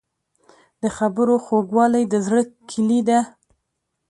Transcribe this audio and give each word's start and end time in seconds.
د 0.81 0.83
خبرو 0.97 1.35
خوږوالی 1.45 2.03
د 2.07 2.15
زړه 2.25 2.41
کیلي 2.71 2.99
ده. 3.07 3.19